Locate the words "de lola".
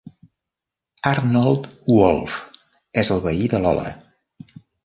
3.55-3.89